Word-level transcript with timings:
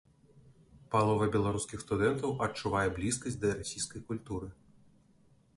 Палова 0.95 1.27
беларускіх 1.35 1.83
студэнтаў 1.85 2.33
адчувае 2.47 2.83
блізкасць 2.97 3.41
да 3.45 3.53
расійскай 3.61 4.01
культуры. 4.09 4.47